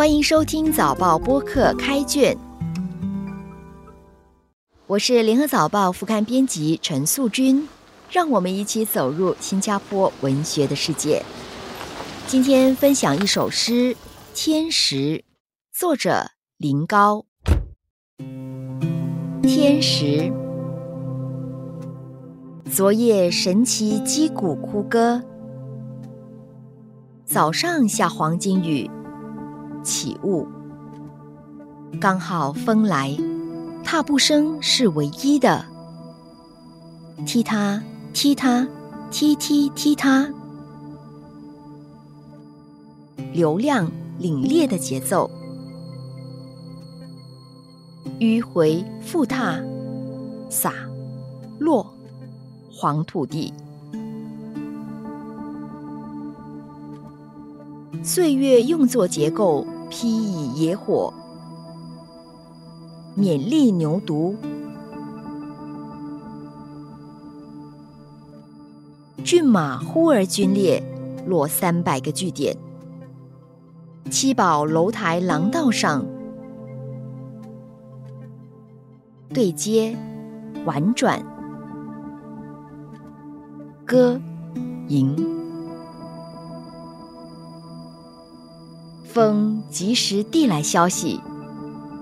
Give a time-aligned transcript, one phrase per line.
[0.00, 2.34] 欢迎收听早报播客开卷，
[4.86, 7.68] 我是联合早报副刊编辑陈素君，
[8.10, 11.22] 让我们一起走入新加坡文学的世界。
[12.26, 13.94] 今天分享一首诗
[14.32, 14.96] 《天时》，
[15.70, 17.26] 作者林高。
[19.42, 20.32] 天时，
[22.72, 25.22] 昨夜神奇击鼓哭歌，
[27.26, 28.90] 早上下黄金雨。
[29.82, 30.46] 起雾，
[32.00, 33.16] 刚好风来，
[33.82, 35.64] 踏步声是唯一的。
[37.26, 37.82] 踢踏
[38.12, 38.66] 踢踏
[39.10, 40.26] 踢踢踢踏，
[43.32, 45.30] 流量凛冽的节奏。
[48.18, 49.58] 迂回复踏，
[50.48, 50.72] 洒
[51.58, 51.86] 落
[52.70, 53.52] 黄土地。
[58.02, 61.12] 岁月用作结构，披以野火，
[63.18, 64.36] 勉励牛犊。
[69.24, 70.80] 骏马忽而军列，
[71.26, 72.56] 落三百个据点。
[74.10, 76.04] 七宝楼台廊道上，
[79.28, 79.96] 对接
[80.64, 81.20] 婉转，
[83.84, 84.20] 歌
[84.88, 85.29] 吟。
[89.12, 91.20] 风及时递来消息，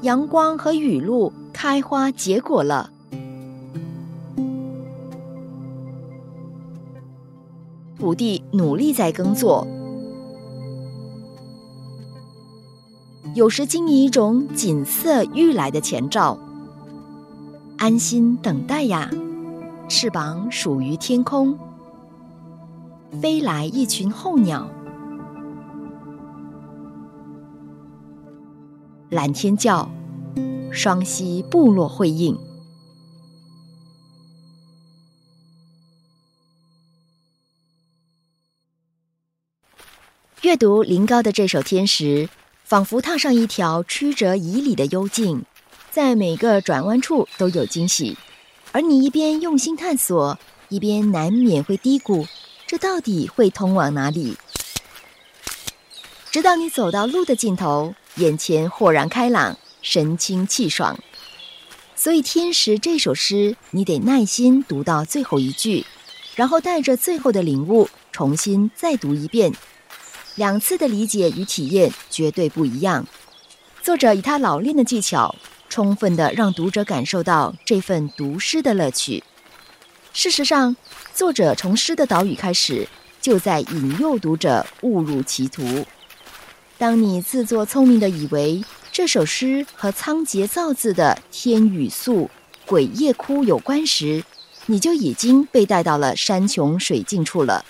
[0.00, 2.90] 阳光和雨露开花结果了。
[7.98, 9.66] 土地努力在耕作，
[13.34, 16.38] 有时经历一种锦瑟欲来的前兆，
[17.76, 19.10] 安心等待呀，
[19.90, 21.58] 翅膀属于天空，
[23.20, 24.66] 飞来一群候鸟。
[29.10, 29.88] 蓝天叫，
[30.72, 32.36] 双溪部落会应。
[40.40, 42.26] 阅读林高的这首《天时》，
[42.64, 45.44] 仿佛踏上一条曲折迤逦的幽径，
[45.90, 48.16] 在每个转弯处都有惊喜。
[48.72, 50.38] 而你一边用心探索，
[50.70, 52.26] 一边难免会嘀咕：
[52.66, 54.36] 这到底会通往哪里？
[56.30, 57.94] 直到你走到路的尽头。
[58.16, 60.98] 眼前豁然开朗，神清气爽。
[61.96, 65.84] 所以《天时》这首诗，你得耐心读到最后一句，
[66.36, 69.52] 然后带着最后的领悟，重新再读一遍。
[70.36, 73.06] 两次的理解与体验绝对不一样。
[73.82, 75.34] 作者以他老练的技巧，
[75.68, 79.22] 充分的让读者感受到这份读诗的乐趣。
[80.12, 80.76] 事实上，
[81.12, 82.88] 作者从诗的导语开始，
[83.20, 85.84] 就在引诱读者误入歧途。
[86.76, 92.28] 当你自作聪明的以为这首诗和仓颉造字的“天雨粟，
[92.66, 94.24] 鬼夜哭”有关时，
[94.66, 97.64] 你就已经被带到了山穷水尽处了。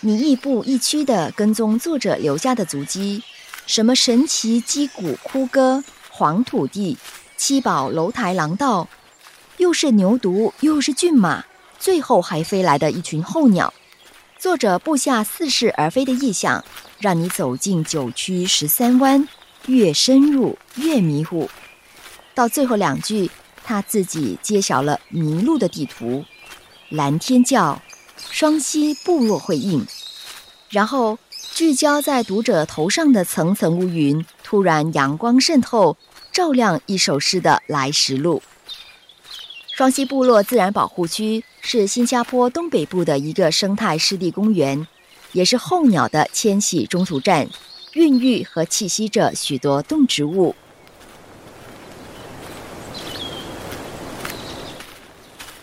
[0.00, 3.24] 你亦步亦趋地跟踪作者留下的足迹，
[3.66, 6.96] 什么神奇击鼓哭歌、黄土地、
[7.36, 8.88] 七宝楼台廊道，
[9.56, 11.44] 又是牛犊，又是骏马，
[11.80, 13.74] 最后还飞来的一群候鸟。
[14.38, 16.62] 作者布下似是而非的意象，
[17.00, 19.26] 让你走进九曲十三弯，
[19.66, 21.48] 越深入越迷糊。
[22.34, 23.30] 到最后两句，
[23.64, 26.24] 他自己揭晓了迷路的地图：
[26.90, 27.80] 蓝天叫，
[28.30, 29.86] 双溪部落会应。
[30.68, 31.18] 然后
[31.54, 35.96] 聚焦在读者头上的层层乌云，突然阳光渗透，
[36.30, 38.42] 照亮一首诗的来时路。
[39.76, 44.86] 双溪部落自然保护区是新加坡东北部的一个生态湿地公园，
[45.32, 47.46] 也是候鸟的迁徙中途站，
[47.92, 50.56] 孕育和栖息着许多动植物。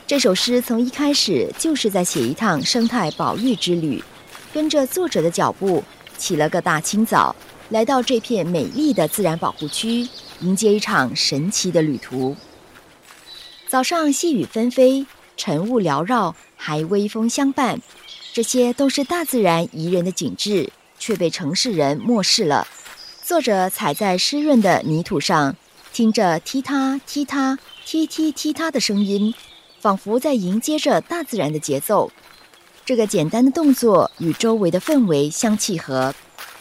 [0.05, 4.03] 这首诗从一开始就是在写一趟生态保育之旅，
[4.53, 5.83] 跟着作者的脚步，
[6.19, 7.35] 起了个大清早，
[7.69, 10.07] 来到这片美丽的自然保护区，
[10.41, 12.37] 迎接一场神奇的旅途。
[13.73, 15.03] 早上细雨纷飞，
[15.35, 17.81] 晨雾缭绕，还微风相伴，
[18.31, 22.67] 这些都是大自然宜人的景致，却被城市人漠视了。
[23.23, 25.55] 作者踩在湿润的泥土上，
[25.91, 29.33] 听着踢踏踢踏踢踢踢踏的声音，
[29.79, 32.11] 仿佛在迎接着大自然的节奏。
[32.85, 36.13] 这个简单的动作与周围的氛围相契合，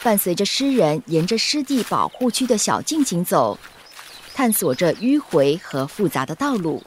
[0.03, 3.59] 伴随着诗人沿着湿地保护区的小径行走，
[4.33, 6.83] 探索着迂回和复杂的道路。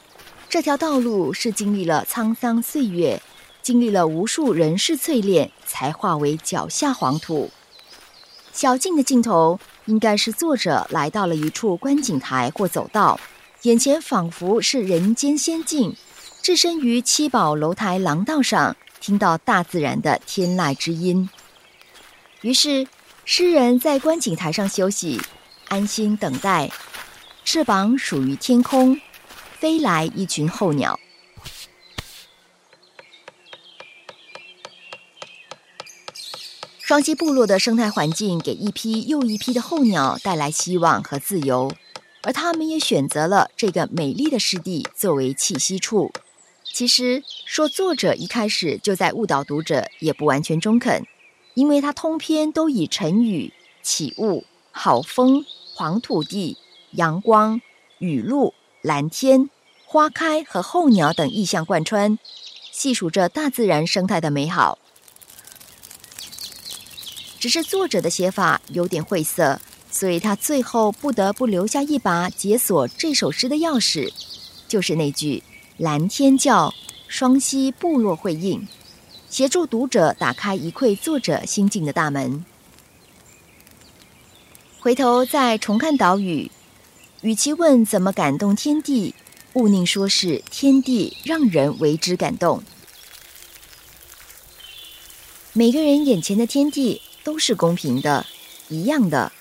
[0.56, 3.20] 这条道路是经历了沧桑岁月，
[3.60, 7.50] 经历了无数人事淬炼，才化为脚下黄土。
[8.54, 13.20] 小径的尽头，应该是作者来到了一处观景台或走道，
[13.64, 15.94] 眼前仿佛是人间仙境，
[16.40, 21.28] 置身于七宝楼台廊道上，听到大自然的天籁之音。
[22.40, 22.88] 于是，
[23.26, 25.20] 诗人在观景台上休息，
[25.68, 26.70] 安心等待，
[27.44, 28.98] 翅膀属于天空，
[29.58, 31.00] 飞来一群候鸟。
[36.78, 41.72] 双溪部落的生态环境给一批又一批的候鸟带来希望和自由，
[42.22, 46.12] 而他们也选择了这个美丽的湿地作为栖息处。
[46.62, 51.04] 其实说作者一开始就在误导读者，也不完全中肯，
[51.54, 55.44] 因为他通篇都以晨雨、起雾、好风、
[55.74, 56.56] 黄土地、
[56.92, 57.60] 阳光、
[57.98, 58.54] 雨露、
[58.86, 59.50] 蓝天、
[59.84, 62.16] 花开和候鸟等意象贯穿，
[62.70, 64.78] 细数着大自然生态的美好。
[67.40, 69.60] 只是作者的写法有点晦涩，
[69.90, 74.12] 所以他最后不得不留下一把解锁这首诗的钥匙，
[74.68, 75.42] 就是那句
[75.78, 76.72] “蓝天叫，
[77.08, 78.68] 双溪部落会应”，
[79.28, 82.44] 协助读者打开一窥作者心境的大门。
[84.78, 86.48] 回头再重看岛屿，
[87.22, 89.14] 与其问怎么感动天地，
[89.54, 92.62] 勿宁说是天地让人为之感动。
[95.52, 97.02] 每个人眼前的天地。
[97.26, 98.24] 都是公平的，
[98.68, 99.32] 一样的。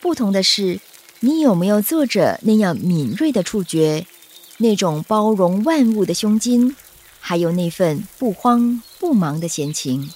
[0.00, 0.78] 不同的是，
[1.18, 4.06] 你有没有作者那样敏锐的触觉，
[4.58, 6.76] 那种包容万物的胸襟，
[7.18, 10.12] 还有那份不慌不忙的闲情。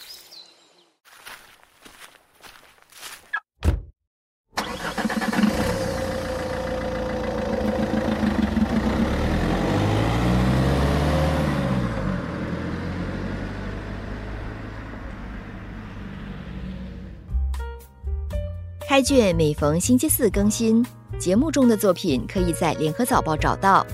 [18.93, 20.85] 开卷每逢星期四更新，
[21.19, 23.87] 节目中的作品可以在联合早报找到。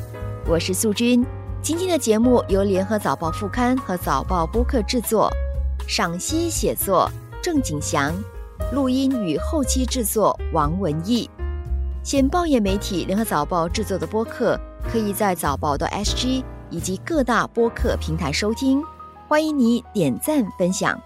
[0.44, 1.24] 我是素君，
[1.62, 5.30] 今天的节目由联合早报副刊和早报播客制作，
[5.86, 7.08] 赏析写作
[7.40, 8.12] 郑景祥，
[8.72, 11.30] 录音与后期制作王文义。
[12.02, 14.58] 现报业媒体联合早报制作的播客，
[14.90, 18.82] 可以在早报的 SG 以及各大播客平台收听，
[19.28, 21.00] 欢迎你点赞分享。